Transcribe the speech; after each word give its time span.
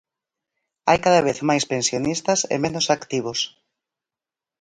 Hai 0.87 0.97
cada 1.05 1.21
vez 1.27 1.37
máis 1.49 1.63
pensionistas 1.73 2.39
e 2.53 2.55
menos 2.63 2.85
activos. 2.97 3.39